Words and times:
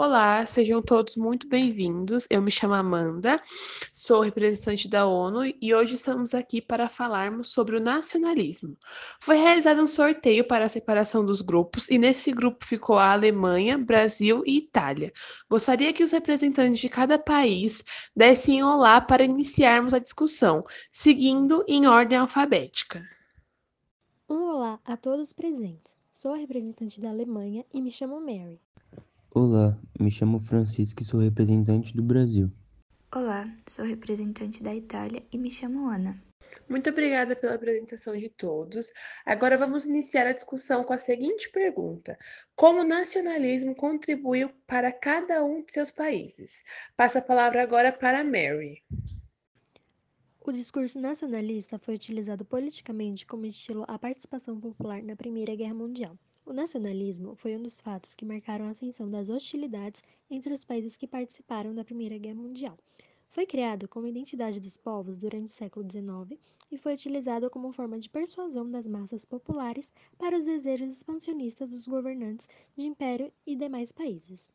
Olá, 0.00 0.46
sejam 0.46 0.80
todos 0.80 1.16
muito 1.16 1.48
bem-vindos. 1.48 2.28
Eu 2.30 2.40
me 2.40 2.52
chamo 2.52 2.72
Amanda, 2.72 3.42
sou 3.92 4.20
representante 4.20 4.88
da 4.88 5.04
ONU 5.04 5.52
e 5.60 5.74
hoje 5.74 5.94
estamos 5.94 6.34
aqui 6.34 6.62
para 6.62 6.88
falarmos 6.88 7.50
sobre 7.50 7.76
o 7.76 7.80
nacionalismo. 7.80 8.76
Foi 9.20 9.36
realizado 9.36 9.82
um 9.82 9.88
sorteio 9.88 10.46
para 10.46 10.66
a 10.66 10.68
separação 10.68 11.26
dos 11.26 11.40
grupos 11.40 11.90
e 11.90 11.98
nesse 11.98 12.30
grupo 12.30 12.64
ficou 12.64 12.96
a 12.96 13.10
Alemanha, 13.12 13.76
Brasil 13.76 14.44
e 14.46 14.58
Itália. 14.58 15.12
Gostaria 15.50 15.92
que 15.92 16.04
os 16.04 16.12
representantes 16.12 16.78
de 16.78 16.88
cada 16.88 17.18
país 17.18 17.82
dessem 18.14 18.62
olá 18.62 19.00
para 19.00 19.24
iniciarmos 19.24 19.92
a 19.92 19.98
discussão, 19.98 20.62
seguindo 20.92 21.64
em 21.66 21.88
ordem 21.88 22.18
alfabética. 22.18 23.02
Um 24.30 24.44
olá 24.44 24.78
a 24.84 24.96
todos 24.96 25.32
presentes. 25.32 25.92
Sou 26.12 26.34
a 26.34 26.36
representante 26.36 27.00
da 27.00 27.10
Alemanha 27.10 27.64
e 27.74 27.82
me 27.82 27.90
chamo 27.90 28.20
Mary. 28.20 28.60
Olá, 29.40 29.78
me 30.00 30.10
chamo 30.10 30.40
Francisco 30.40 31.00
e 31.00 31.04
sou 31.04 31.20
representante 31.20 31.96
do 31.96 32.02
Brasil. 32.02 32.50
Olá, 33.14 33.48
sou 33.68 33.84
representante 33.84 34.60
da 34.60 34.74
Itália 34.74 35.22
e 35.32 35.38
me 35.38 35.48
chamo 35.48 35.88
Ana. 35.88 36.20
Muito 36.68 36.90
obrigada 36.90 37.36
pela 37.36 37.54
apresentação 37.54 38.16
de 38.16 38.28
todos. 38.28 38.90
Agora 39.24 39.56
vamos 39.56 39.86
iniciar 39.86 40.26
a 40.26 40.32
discussão 40.32 40.82
com 40.82 40.92
a 40.92 40.98
seguinte 40.98 41.50
pergunta: 41.52 42.18
Como 42.56 42.80
o 42.80 42.84
nacionalismo 42.84 43.76
contribuiu 43.76 44.50
para 44.66 44.90
cada 44.90 45.44
um 45.44 45.64
de 45.64 45.72
seus 45.72 45.92
países? 45.92 46.64
Passa 46.96 47.20
a 47.20 47.22
palavra 47.22 47.62
agora 47.62 47.92
para 47.92 48.24
Mary. 48.24 48.82
O 50.40 50.50
discurso 50.50 50.98
nacionalista 50.98 51.78
foi 51.78 51.94
utilizado 51.94 52.44
politicamente 52.44 53.24
como 53.24 53.46
estilo 53.46 53.84
à 53.86 53.96
participação 54.00 54.58
popular 54.58 55.00
na 55.00 55.14
Primeira 55.14 55.54
Guerra 55.54 55.74
Mundial. 55.74 56.18
O 56.48 56.52
nacionalismo 56.54 57.34
foi 57.34 57.54
um 57.54 57.62
dos 57.62 57.78
fatos 57.78 58.14
que 58.14 58.24
marcaram 58.24 58.64
a 58.64 58.70
ascensão 58.70 59.10
das 59.10 59.28
hostilidades 59.28 60.02
entre 60.30 60.50
os 60.50 60.64
países 60.64 60.96
que 60.96 61.06
participaram 61.06 61.74
da 61.74 61.84
Primeira 61.84 62.16
Guerra 62.16 62.36
Mundial. 62.36 62.78
Foi 63.28 63.44
criado 63.44 63.86
como 63.86 64.06
identidade 64.06 64.58
dos 64.58 64.74
povos 64.74 65.18
durante 65.18 65.44
o 65.44 65.50
século 65.50 65.86
XIX 65.86 66.40
e 66.72 66.78
foi 66.78 66.94
utilizado 66.94 67.50
como 67.50 67.70
forma 67.70 67.98
de 67.98 68.08
persuasão 68.08 68.70
das 68.70 68.86
massas 68.86 69.26
populares 69.26 69.92
para 70.16 70.38
os 70.38 70.46
desejos 70.46 70.90
expansionistas 70.90 71.68
dos 71.68 71.86
governantes 71.86 72.48
de 72.74 72.86
império 72.86 73.30
e 73.46 73.54
demais 73.54 73.92
países. 73.92 74.48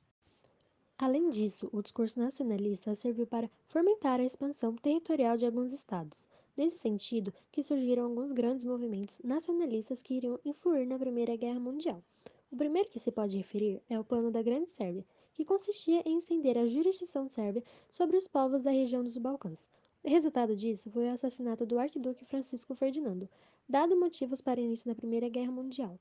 Além 0.98 1.30
disso, 1.30 1.70
o 1.72 1.84
discurso 1.84 2.20
nacionalista 2.20 2.96
serviu 2.96 3.28
para 3.28 3.52
fomentar 3.68 4.20
a 4.20 4.26
expansão 4.26 4.76
territorial 4.78 5.38
de 5.38 5.46
alguns 5.46 5.72
estados. 5.72 6.28
Nesse 6.56 6.78
sentido, 6.78 7.34
que 7.52 7.64
surgiram 7.64 8.04
alguns 8.06 8.32
grandes 8.32 8.64
movimentos 8.64 9.20
nacionalistas 9.24 10.04
que 10.04 10.14
iriam 10.14 10.40
influir 10.46 10.86
na 10.86 11.00
Primeira 11.00 11.36
Guerra 11.36 11.60
Mundial. 11.60 12.04
O 12.52 12.56
primeiro 12.56 12.90
que 12.90 13.00
se 13.00 13.12
pode 13.12 13.36
referir 13.36 13.82
é 13.90 14.00
o 14.00 14.04
Plano 14.04 14.30
da 14.30 14.44
Grande 14.44 14.70
Sérvia, 14.70 15.04
que 15.34 15.44
consistia 15.44 16.04
em 16.06 16.18
estender 16.20 16.56
a 16.56 16.68
jurisdição 16.68 17.28
sérvia 17.28 17.64
sobre 17.90 18.16
os 18.16 18.28
povos 18.28 18.62
da 18.62 18.70
região 18.70 19.04
dos 19.04 19.18
Balcãs. 19.18 19.68
O 20.04 20.10
resultado 20.10 20.56
disso 20.56 20.92
foi 20.92 21.08
o 21.08 21.12
assassinato 21.12 21.66
do 21.66 21.80
arquiduque 21.80 22.24
Francisco 22.26 22.76
Ferdinando, 22.76 23.28
dado 23.68 24.00
motivos 24.00 24.40
para 24.40 24.60
o 24.60 24.64
início 24.64 24.88
da 24.88 24.94
Primeira 24.94 25.30
Guerra 25.30 25.52
Mundial. 25.52 25.98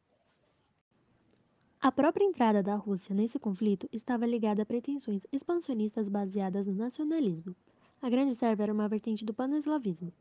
A 1.80 1.90
própria 1.90 2.26
entrada 2.26 2.62
da 2.62 2.74
Rússia 2.76 3.14
nesse 3.14 3.38
conflito 3.38 3.88
estava 3.90 4.26
ligada 4.26 4.62
a 4.62 4.66
pretensões 4.66 5.22
expansionistas 5.32 6.10
baseadas 6.10 6.68
no 6.68 6.74
nacionalismo. 6.74 7.56
A 8.02 8.10
Grande 8.10 8.34
Sérvia 8.34 8.64
era 8.64 8.72
uma 8.74 8.86
vertente 8.86 9.24
do 9.24 9.32
pan-eslavismo. 9.32 10.12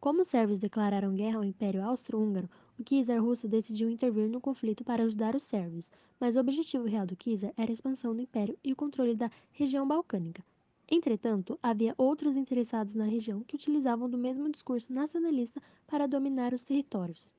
Como 0.00 0.22
os 0.22 0.28
sérvios 0.28 0.58
declararam 0.58 1.14
guerra 1.14 1.36
ao 1.36 1.44
Império 1.44 1.84
Austro-Húngaro, 1.84 2.48
o 2.78 2.82
czar 2.82 3.20
russo 3.20 3.46
decidiu 3.46 3.90
intervir 3.90 4.30
no 4.30 4.40
conflito 4.40 4.82
para 4.82 5.02
ajudar 5.02 5.34
os 5.34 5.42
sérvios, 5.42 5.90
mas 6.18 6.36
o 6.36 6.40
objetivo 6.40 6.86
real 6.86 7.04
do 7.04 7.14
czar 7.14 7.52
era 7.54 7.70
a 7.70 7.72
expansão 7.72 8.16
do 8.16 8.22
império 8.22 8.56
e 8.64 8.72
o 8.72 8.76
controle 8.76 9.14
da 9.14 9.30
região 9.52 9.86
balcânica. 9.86 10.42
Entretanto, 10.90 11.58
havia 11.62 11.94
outros 11.98 12.34
interessados 12.34 12.94
na 12.94 13.04
região 13.04 13.42
que 13.42 13.54
utilizavam 13.54 14.08
do 14.08 14.16
mesmo 14.16 14.48
discurso 14.48 14.90
nacionalista 14.90 15.60
para 15.86 16.08
dominar 16.08 16.54
os 16.54 16.64
territórios. 16.64 17.34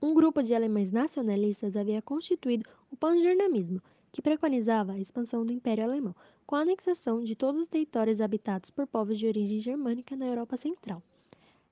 Um 0.00 0.14
grupo 0.14 0.42
de 0.42 0.54
alemães 0.54 0.92
nacionalistas 0.92 1.76
havia 1.76 2.00
constituído 2.00 2.66
o 2.90 2.96
pangermanismo, 2.96 3.82
que 4.10 4.22
preconizava 4.22 4.92
a 4.92 4.98
expansão 4.98 5.44
do 5.44 5.52
Império 5.52 5.84
Alemão, 5.84 6.14
com 6.46 6.56
a 6.56 6.60
anexação 6.60 7.22
de 7.22 7.36
todos 7.36 7.60
os 7.60 7.66
territórios 7.66 8.22
habitados 8.22 8.70
por 8.70 8.86
povos 8.86 9.18
de 9.18 9.26
origem 9.26 9.60
germânica 9.60 10.16
na 10.16 10.26
Europa 10.26 10.56
Central. 10.56 11.02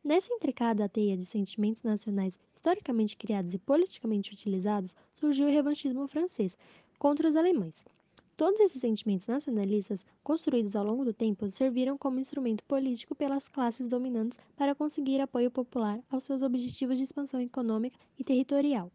Nessa 0.06 0.32
intricada 0.32 0.88
teia 0.88 1.16
de 1.16 1.26
sentimentos 1.26 1.82
nacionais 1.82 2.38
historicamente 2.54 3.16
criados 3.16 3.52
e 3.54 3.58
politicamente 3.58 4.32
utilizados, 4.32 4.94
surgiu 5.16 5.48
o 5.48 5.50
revanchismo 5.50 6.06
francês 6.06 6.56
contra 6.96 7.28
os 7.28 7.34
alemães. 7.34 7.84
Todos 8.36 8.60
esses 8.60 8.80
sentimentos 8.80 9.26
nacionalistas, 9.26 10.06
construídos 10.22 10.76
ao 10.76 10.84
longo 10.84 11.04
do 11.04 11.12
tempo, 11.12 11.50
serviram 11.50 11.98
como 11.98 12.20
instrumento 12.20 12.62
político 12.62 13.16
pelas 13.16 13.48
classes 13.48 13.88
dominantes 13.88 14.38
para 14.56 14.76
conseguir 14.76 15.20
apoio 15.20 15.50
popular 15.50 15.98
aos 16.08 16.22
seus 16.22 16.40
objetivos 16.40 16.98
de 16.98 17.02
expansão 17.02 17.40
econômica 17.40 17.98
e 18.16 18.22
territorial. 18.22 18.92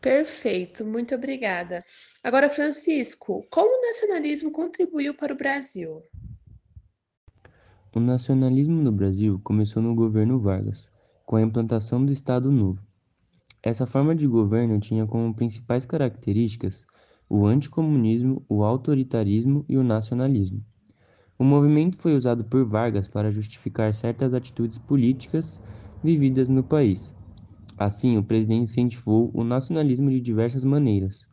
Perfeito, 0.00 0.82
muito 0.82 1.14
obrigada. 1.14 1.84
Agora, 2.24 2.48
Francisco, 2.48 3.46
como 3.50 3.68
o 3.68 3.86
nacionalismo 3.86 4.50
contribuiu 4.50 5.12
para 5.12 5.34
o 5.34 5.36
Brasil? 5.36 6.02
O 7.98 8.00
nacionalismo 8.00 8.80
no 8.80 8.92
Brasil 8.92 9.40
começou 9.42 9.82
no 9.82 9.92
governo 9.92 10.38
Vargas, 10.38 10.88
com 11.26 11.34
a 11.34 11.42
implantação 11.42 12.06
do 12.06 12.12
Estado 12.12 12.48
Novo. 12.48 12.80
Essa 13.60 13.86
forma 13.86 14.14
de 14.14 14.24
governo 14.24 14.78
tinha 14.78 15.04
como 15.04 15.34
principais 15.34 15.84
características 15.84 16.86
o 17.28 17.44
anticomunismo, 17.44 18.40
o 18.48 18.62
autoritarismo 18.62 19.64
e 19.68 19.76
o 19.76 19.82
nacionalismo. 19.82 20.64
O 21.36 21.42
movimento 21.42 21.96
foi 21.96 22.14
usado 22.14 22.44
por 22.44 22.64
Vargas 22.64 23.08
para 23.08 23.32
justificar 23.32 23.92
certas 23.92 24.32
atitudes 24.32 24.78
políticas 24.78 25.60
vividas 26.00 26.48
no 26.48 26.62
país. 26.62 27.12
Assim, 27.76 28.16
o 28.16 28.22
presidente 28.22 28.70
incentivou 28.70 29.28
o 29.34 29.42
nacionalismo 29.42 30.08
de 30.08 30.20
diversas 30.20 30.62
maneiras, 30.62 31.26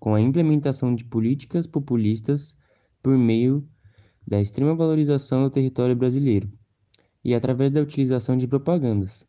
com 0.00 0.12
a 0.12 0.20
implementação 0.20 0.92
de 0.92 1.04
políticas 1.04 1.68
populistas 1.68 2.56
por 3.00 3.16
meio 3.16 3.64
da 4.26 4.40
extrema 4.40 4.74
valorização 4.74 5.42
do 5.42 5.50
território 5.50 5.96
brasileiro 5.96 6.50
e 7.24 7.34
através 7.34 7.72
da 7.72 7.80
utilização 7.80 8.36
de 8.36 8.46
propagandas. 8.46 9.26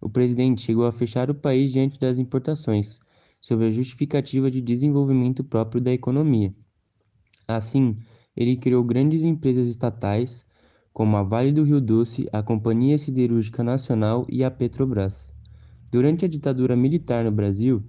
O 0.00 0.10
presidente 0.10 0.62
chegou 0.62 0.84
a 0.84 0.92
fechar 0.92 1.30
o 1.30 1.34
país 1.34 1.72
diante 1.72 1.98
das 1.98 2.18
importações, 2.18 2.98
sob 3.40 3.64
a 3.64 3.70
justificativa 3.70 4.50
de 4.50 4.60
desenvolvimento 4.60 5.44
próprio 5.44 5.80
da 5.80 5.92
economia. 5.92 6.54
Assim, 7.46 7.94
ele 8.36 8.56
criou 8.56 8.82
grandes 8.82 9.24
empresas 9.24 9.68
estatais, 9.68 10.46
como 10.92 11.16
a 11.16 11.22
Vale 11.22 11.52
do 11.52 11.62
Rio 11.62 11.80
Doce, 11.80 12.28
a 12.32 12.42
Companhia 12.42 12.98
Siderúrgica 12.98 13.64
Nacional 13.64 14.26
e 14.28 14.44
a 14.44 14.50
Petrobras. 14.50 15.34
Durante 15.90 16.24
a 16.24 16.28
ditadura 16.28 16.76
militar 16.76 17.24
no 17.24 17.32
Brasil, 17.32 17.82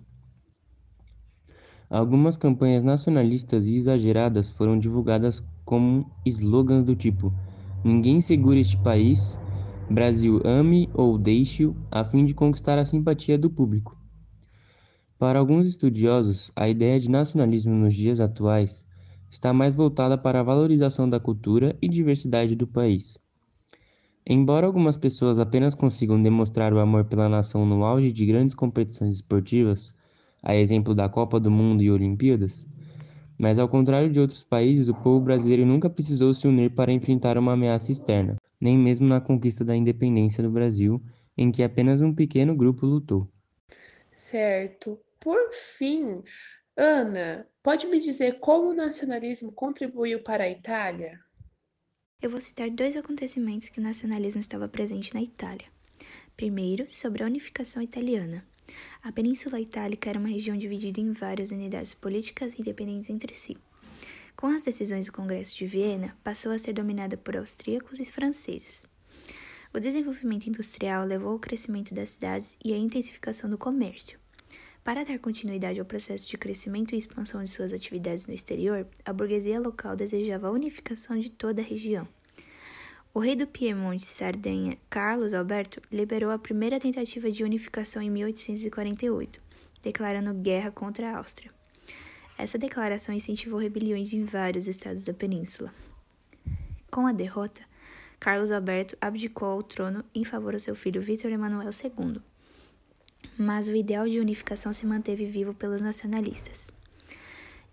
Algumas 1.94 2.36
campanhas 2.36 2.81
nacionalistas 2.81 3.68
e 3.68 3.76
exageradas 3.76 4.50
foram 4.50 4.80
divulgadas 4.80 5.48
como 5.64 6.09
slogans 6.26 6.84
do 6.84 6.96
tipo: 6.96 7.31
Ninguém 7.84 8.20
segura 8.20 8.58
este 8.58 8.78
país, 8.78 9.38
Brasil 9.88 10.42
ame 10.44 10.90
ou 10.96 11.20
deixe-o, 11.20 11.76
a 11.92 12.04
fim 12.04 12.26
de 12.26 12.34
conquistar 12.34 12.80
a 12.80 12.84
simpatia 12.84 13.38
do 13.38 13.48
público. 13.48 13.96
Para 15.20 15.38
alguns 15.38 15.68
estudiosos, 15.68 16.52
a 16.56 16.68
ideia 16.68 17.00
de 17.00 17.12
nacionalismo 17.12 17.76
nos 17.76 17.94
dias 17.94 18.20
atuais 18.20 18.88
está 19.30 19.54
mais 19.54 19.75
voltada 19.75 20.18
para 20.18 20.40
a 20.40 20.44
valorização 20.44 21.08
da 21.08 21.20
cultura 21.20 21.78
e 21.80 21.88
diversidade 21.88 22.56
do 22.56 22.66
país. 22.66 23.20
Embora 24.25 24.66
algumas 24.66 24.98
pessoas 24.98 25.38
apenas 25.38 25.75
consigam 25.75 26.20
demonstrar 26.20 26.74
o 26.74 26.80
amor 26.80 27.06
pela 27.06 27.30
nação 27.30 27.68
no 27.68 27.84
auge 27.84 28.12
de 28.12 28.25
grandes 28.25 28.56
competições 28.56 29.13
esportivas, 29.13 29.94
a 30.44 30.56
exemplo 30.56 30.94
da 30.94 31.07
Copa 31.07 31.40
do 31.40 31.50
Mundo 31.50 31.81
e 31.81 31.90
Olimpíadas, 31.90 32.68
mas 33.38 33.57
ao 33.57 33.68
contrário 33.68 34.10
de 34.10 34.19
outros 34.19 34.44
países, 34.44 34.90
o 34.90 34.94
povo 34.94 35.19
brasileiro 35.19 35.66
nunca 35.66 35.90
precisou 35.90 36.34
se 36.34 36.48
unir 36.48 36.72
para 36.72 36.92
enfrentar 36.92 37.38
uma 37.38 37.54
ameaça 37.54 37.92
externa, 37.92 38.36
nem 38.62 38.78
mesmo 38.78 39.07
na 39.07 39.19
conquista 39.19 39.66
da 39.66 39.75
independência 39.75 40.44
do 40.44 40.51
Brasil, 40.51 41.01
em 41.38 41.51
que 41.51 41.63
apenas 41.63 42.01
um 42.01 42.13
pequeno 42.13 42.56
grupo 42.56 42.86
lutou. 42.86 43.28
Certo. 44.13 45.00
Por 45.19 45.51
fim, 45.51 46.22
Ana, 46.75 47.48
pode 47.63 47.88
me 47.88 48.00
dizer 48.00 48.40
como 48.40 48.69
o 48.69 48.75
nacionalismo 48.75 49.51
contribuiu 49.51 50.22
para 50.22 50.44
a 50.44 50.50
Itália? 50.50 51.19
Eu 52.22 52.30
vou 52.30 52.40
citar 52.40 52.69
dois 52.69 52.95
acontecimentos 52.95 53.69
que 53.69 53.80
o 53.80 53.84
nacionalismo 53.84 54.40
estava 54.40 54.69
presente 54.69 55.13
na 55.13 55.22
Itália. 55.22 55.68
Primeiro, 56.38 56.90
sobre 56.90 57.24
a 57.24 57.25
unificação 57.25 57.81
italiana. 57.81 58.45
A 59.02 59.12
Península 59.12 59.60
Itálica 59.60 60.10
era 60.10 60.20
uma 60.20 60.30
região 60.30 60.58
dividida 60.58 61.00
em 61.00 61.12
várias 61.12 61.52
unidades 61.52 61.94
políticas 61.94 62.60
independentes 62.60 63.10
entre 63.10 63.34
si. 63.34 63.58
Com 64.36 64.48
as 64.48 64.64
decisões 64.64 65.06
do 65.06 65.12
Congresso 65.12 65.56
de 65.56 65.66
Viena, 65.66 66.18
passou 66.24 66.52
a 66.52 66.58
ser 66.58 66.74
dominada 66.74 67.16
por 67.16 67.38
austríacos 67.38 68.00
e 68.00 68.06
franceses. 68.06 68.86
O 69.74 69.80
desenvolvimento 69.80 70.48
industrial 70.48 71.06
levou 71.06 71.31
ao 71.31 71.40
crescimento 71.40 71.94
das 71.94 72.12
cidades 72.12 72.58
e 72.64 72.74
à 72.74 72.78
intensificação 72.78 73.50
do 73.50 73.58
comércio. 73.58 74.20
Para 74.84 75.06
dar 75.06 75.18
continuidade 75.18 75.80
ao 75.80 75.86
processo 75.86 76.28
de 76.28 76.38
crescimento 76.38 76.94
e 76.94 76.98
expansão 76.98 77.44
de 77.44 77.50
suas 77.50 77.72
atividades 77.72 78.28
no 78.28 78.34
exterior, 78.34 78.86
a 79.06 79.14
burguesia 79.14 79.60
local 79.60 79.96
desejava 79.96 80.48
a 80.48 80.52
unificação 80.52 81.18
de 81.18 81.31
toda 81.31 81.62
a 81.62 81.66
região. 81.66 82.08
O 83.15 83.19
rei 83.19 83.36
do 83.36 83.45
Piemonte 83.45 84.07
Sardenha, 84.07 84.75
Carlos 84.89 85.36
Alberto, 85.36 85.80
liberou 85.92 86.31
a 86.31 86.39
primeira 86.39 86.80
tentativa 86.80 87.30
de 87.30 87.44
unificação 87.44 88.01
em 88.01 88.10
1848, 88.10 89.39
declarando 89.83 90.33
guerra 90.33 90.71
contra 90.71 91.12
a 91.12 91.18
Áustria. 91.18 91.51
Essa 92.39 92.57
declaração 92.57 93.13
incentivou 93.13 93.60
rebeliões 93.60 94.13
em 94.13 94.25
vários 94.25 94.68
estados 94.68 95.04
da 95.04 95.13
península. 95.13 95.71
Com 96.89 97.06
a 97.06 97.12
derrota, 97.12 97.62
Carlos 98.19 98.51
Alberto 98.51 98.98
abdicou 99.00 99.48
ao 99.48 99.62
trono 99.62 100.04
em 100.16 100.25
favor 100.25 100.54
do 100.54 100.59
seu 100.59 100.75
filho 100.75 101.00
Vítor 101.00 101.31
Emanuel 101.31 101.69
II. 101.69 102.19
Mas 103.38 103.68
o 103.68 103.75
ideal 103.75 104.09
de 104.09 104.19
unificação 104.19 104.74
se 104.74 104.88
manteve 104.88 105.27
vivo 105.27 105.54
pelos 105.54 105.81
nacionalistas. 105.81 106.71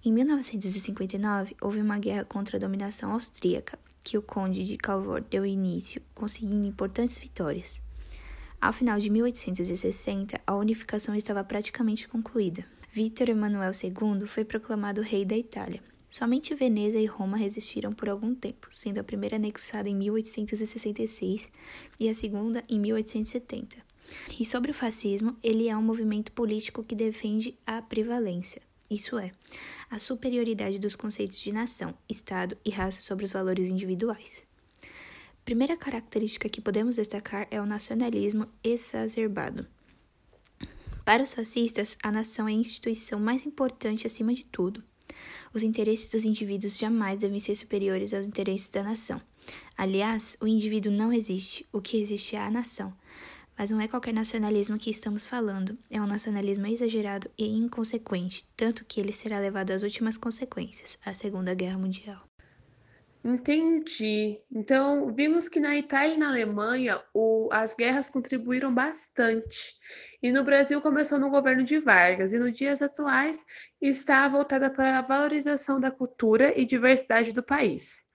Em 0.05 0.13
1959, 0.13 1.57
houve 1.63 1.81
uma 1.81 1.99
guerra 1.99 2.27
contra 2.27 2.59
a 2.59 2.61
dominação 2.61 3.13
austríaca 3.13 3.79
que 4.03 4.19
o 4.19 4.23
conde 4.23 4.65
de 4.65 4.77
Calvor 4.77 5.21
deu 5.21 5.45
início, 5.45 6.03
conseguindo 6.15 6.67
importantes 6.67 7.19
vitórias. 7.19 7.83
Ao 8.61 8.73
final 8.73 8.99
de 8.99 9.09
1860, 9.09 10.41
a 10.47 10.55
unificação 10.55 11.15
estava 11.15 11.43
praticamente 11.43 12.07
concluída. 12.07 12.65
Vítor 12.93 13.29
Emanuel 13.29 13.73
II 13.73 14.27
foi 14.27 14.45
proclamado 14.45 15.01
rei 15.01 15.25
da 15.25 15.37
Itália. 15.37 15.83
Somente 16.11 16.55
Veneza 16.55 16.99
e 16.99 17.07
Roma 17.07 17.37
resistiram 17.37 17.93
por 17.93 18.09
algum 18.09 18.35
tempo, 18.35 18.67
sendo 18.71 18.99
a 18.99 19.05
primeira 19.05 19.37
anexada 19.37 19.89
em 19.89 19.95
1866 19.95 21.53
e 22.01 22.09
a 22.09 22.15
segunda 22.15 22.65
em 22.69 22.81
1870. 22.81 23.77
E 24.39 24.45
sobre 24.45 24.73
o 24.73 24.75
fascismo, 24.75 25.37
ele 25.43 25.69
é 25.69 25.77
um 25.77 25.83
movimento 25.83 26.33
político 26.33 26.83
que 26.83 26.97
defende 26.97 27.57
a 27.65 27.81
prevalência, 27.81 28.61
isso 28.91 29.17
é, 29.19 29.31
a 29.89 29.99
superioridade 29.99 30.79
dos 30.79 30.97
conceitos 30.97 31.39
de 31.39 31.53
nação, 31.53 31.95
Estado 32.09 32.59
e 32.65 32.71
raça 32.71 33.01
sobre 33.01 33.25
os 33.25 33.33
valores 33.33 33.69
individuais. 33.69 34.47
Primeira 35.45 35.77
característica 35.77 36.49
que 36.49 36.61
podemos 36.61 36.97
destacar 36.97 37.47
é 37.51 37.61
o 37.61 37.67
nacionalismo 37.67 38.49
exacerbado. 38.63 39.67
Para 41.05 41.23
os 41.23 41.33
fascistas, 41.33 41.97
a 42.03 42.13
nação 42.13 42.49
é 42.49 42.53
a 42.53 42.55
instituição 42.55 43.19
mais 43.19 43.47
importante 43.47 44.07
acima 44.07 44.35
de 44.35 44.45
tudo. 44.45 44.83
Os 45.53 45.63
interesses 45.63 46.09
dos 46.09 46.25
indivíduos 46.25 46.77
jamais 46.77 47.19
devem 47.19 47.41
ser 47.41 47.55
superiores 47.55 48.15
aos 48.15 48.27
interesses 48.27 48.69
da 48.69 48.83
nação. 48.83 49.21
Aliás, 49.77 50.37
o 50.41 50.47
indivíduo 50.47 50.93
não 50.93 51.13
existe, 51.13 51.67
o 51.73 51.81
que 51.81 51.97
existe 51.97 52.37
é 52.37 52.41
a 52.41 52.51
nação. 52.51 52.93
Mas 53.61 53.71
não 53.71 53.79
é 53.79 53.87
qualquer 53.87 54.15
nacionalismo 54.15 54.79
que 54.79 54.89
estamos 54.89 55.27
falando, 55.27 55.77
é 55.91 56.01
um 56.01 56.07
nacionalismo 56.07 56.67
exagerado 56.67 57.31
e 57.37 57.47
inconsequente, 57.47 58.49
tanto 58.57 58.87
que 58.87 58.99
ele 58.99 59.13
será 59.13 59.39
levado 59.39 59.71
às 59.71 59.83
últimas 59.83 60.17
consequências 60.17 60.99
a 61.05 61.13
Segunda 61.13 61.53
Guerra 61.53 61.77
Mundial. 61.77 62.27
Entendi. 63.23 64.41
Então, 64.51 65.13
vimos 65.13 65.47
que 65.47 65.61
na 65.61 65.77
Itália 65.77 66.15
e 66.15 66.19
na 66.19 66.29
Alemanha 66.29 67.03
o, 67.13 67.51
as 67.53 67.75
guerras 67.75 68.09
contribuíram 68.09 68.73
bastante. 68.73 69.75
E 70.23 70.33
no 70.33 70.43
Brasil 70.43 70.81
começou 70.81 71.19
no 71.19 71.29
governo 71.29 71.63
de 71.63 71.79
Vargas, 71.79 72.33
e 72.33 72.39
nos 72.39 72.57
dias 72.57 72.81
atuais 72.81 73.45
está 73.79 74.27
voltada 74.27 74.71
para 74.71 75.01
a 75.01 75.03
valorização 75.03 75.79
da 75.79 75.91
cultura 75.91 76.59
e 76.59 76.65
diversidade 76.65 77.31
do 77.31 77.43
país. 77.43 78.09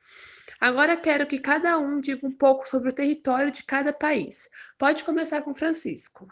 Agora 0.66 0.98
quero 0.98 1.28
que 1.28 1.38
cada 1.38 1.78
um 1.78 2.02
diga 2.02 2.26
um 2.26 2.32
pouco 2.32 2.68
sobre 2.68 2.90
o 2.90 2.92
território 2.92 3.52
de 3.52 3.64
cada 3.64 3.94
país. 3.94 4.50
Pode 4.80 5.04
começar 5.04 5.44
com 5.44 5.54
Francisco. 5.54 6.28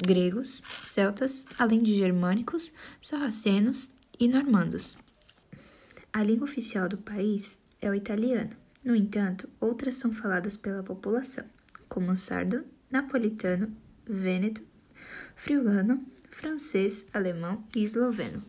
gregos, 0.02 0.62
celtas, 0.82 1.44
além 1.58 1.82
de 1.82 1.94
germânicos, 1.94 2.72
sarracenos 3.02 3.90
e 4.18 4.26
normandos. 4.26 4.96
A 6.10 6.22
língua 6.22 6.46
oficial 6.46 6.88
do 6.88 6.96
país 6.96 7.58
é 7.82 7.90
o 7.90 7.94
italiano. 7.94 8.56
No 8.82 8.96
entanto, 8.96 9.46
outras 9.60 9.96
são 9.96 10.10
faladas 10.10 10.56
pela 10.56 10.82
população, 10.82 11.44
como 11.86 12.12
o 12.12 12.16
sardo, 12.16 12.64
napolitano, 12.90 13.76
vêneto, 14.06 14.62
friulano, 15.34 16.02
francês, 16.37 17.07
alemão 17.14 17.66
e 17.75 17.83
esloveno. 17.83 18.43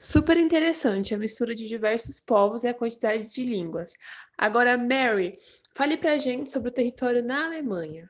Super 0.00 0.36
interessante 0.36 1.14
a 1.14 1.18
mistura 1.18 1.54
de 1.54 1.66
diversos 1.68 2.20
povos 2.20 2.64
e 2.64 2.68
a 2.68 2.74
quantidade 2.74 3.32
de 3.32 3.44
línguas. 3.44 3.92
Agora, 4.36 4.76
Mary, 4.76 5.38
fale 5.74 5.96
pra 5.96 6.18
gente 6.18 6.50
sobre 6.50 6.68
o 6.68 6.74
território 6.74 7.24
na 7.24 7.46
Alemanha. 7.46 8.06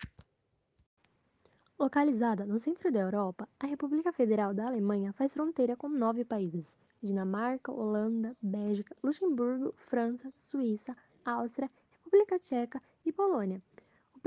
Localizada 1.79 2.45
no 2.45 2.59
centro 2.59 2.91
da 2.91 3.01
Europa, 3.01 3.49
a 3.61 3.67
República 3.67 4.13
Federal 4.13 4.53
da 4.53 4.67
Alemanha 4.67 5.13
faz 5.13 5.33
fronteira 5.33 5.77
com 5.77 5.89
nove 5.89 6.25
países: 6.25 6.77
Dinamarca, 7.03 7.71
Holanda, 7.71 8.37
Bélgica, 8.43 8.97
Luxemburgo, 9.03 9.73
França, 9.77 10.31
Suíça, 10.35 10.97
Áustria, 11.25 11.71
República 12.05 12.39
Tcheca 12.39 12.83
e 13.05 13.13
Polônia. 13.13 13.63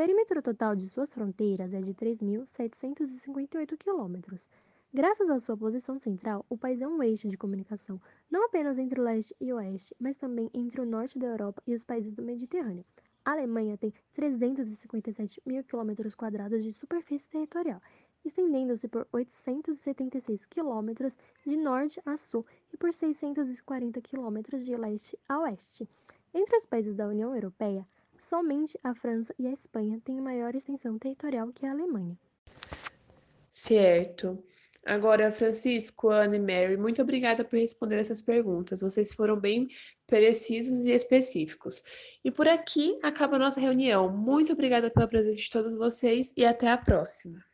Perímetro 0.02 0.42
total 0.42 0.76
de 0.76 0.90
suas 0.90 1.14
fronteiras 1.14 1.76
é 1.76 1.80
de 1.80 1.94
3.758 1.94 3.78
quilômetros. 3.78 4.50
Graças 4.92 5.30
à 5.30 5.40
sua 5.40 5.56
posição 5.56 6.00
central, 6.00 6.44
o 6.50 6.58
país 6.58 6.82
é 6.82 6.88
um 6.88 7.04
eixo 7.04 7.28
de 7.28 7.38
comunicação, 7.38 8.02
não 8.28 8.44
apenas 8.44 8.80
entre 8.80 9.00
o 9.00 9.04
leste 9.04 9.36
e 9.40 9.54
o 9.54 9.58
oeste, 9.58 9.96
mas 10.00 10.18
também 10.18 10.50
entre 10.56 10.82
o 10.82 10.88
norte 10.88 11.20
da 11.20 11.28
Europa 11.28 11.62
e 11.68 11.76
os 11.76 11.86
países 11.86 12.12
do 12.12 12.24
Mediterrâneo. 12.24 12.84
A 13.24 13.34
Alemanha 13.34 13.78
tem 13.78 13.94
357 14.16 15.40
mil 15.46 15.64
quilômetros 15.64 16.16
quadrados 16.16 16.64
de 16.64 16.74
superfície 16.74 17.30
territorial, 17.30 17.80
estendendo-se 18.26 18.88
por 18.88 19.08
876 19.14 20.48
quilômetros 20.48 21.16
de 21.46 21.56
norte 21.56 22.02
a 22.04 22.18
sul 22.18 22.44
e 22.74 22.78
por 22.78 22.92
640 22.92 24.02
quilômetros 24.02 24.66
de 24.66 24.76
leste 24.76 25.16
a 25.30 25.42
oeste. 25.42 25.88
Entre 26.34 26.58
os 26.58 26.66
países 26.66 26.96
da 26.96 27.06
União 27.06 27.36
Europeia, 27.36 27.88
Somente 28.22 28.80
a 28.84 28.94
França 28.94 29.34
e 29.38 29.48
a 29.48 29.52
Espanha 29.52 30.00
têm 30.06 30.22
maior 30.22 30.56
extensão 30.56 30.98
territorial 30.98 31.52
que 31.52 31.66
a 31.66 31.72
Alemanha. 31.72 32.18
Certo. 33.50 34.42
Agora, 34.86 35.32
Francisco, 35.32 36.10
Ana 36.10 36.38
e 36.38 36.40
Mary, 36.40 36.78
muito 36.78 37.02
obrigada 37.02 37.44
por 37.44 37.60
responder 37.60 37.98
essas 37.98 38.22
perguntas. 38.22 38.82
Vocês 38.82 39.14
foram 39.14 39.40
bem 39.40 39.68
precisos 40.08 40.86
e 40.86 40.92
específicos. 40.92 41.84
E 42.24 42.32
por 42.32 42.48
aqui 42.48 42.98
acaba 43.04 43.36
a 43.36 43.40
nossa 43.40 43.60
reunião. 43.60 44.10
Muito 44.10 44.54
obrigada 44.54 44.90
pela 44.90 45.08
presença 45.08 45.38
de 45.38 45.50
todos 45.50 45.76
vocês 45.76 46.34
e 46.38 46.46
até 46.46 46.68
a 46.70 46.78
próxima. 46.78 47.51